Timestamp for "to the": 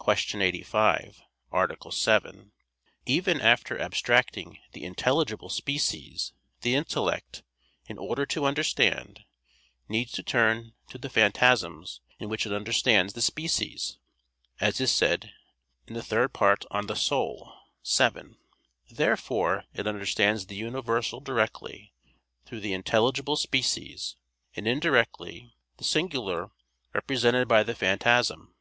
10.90-11.10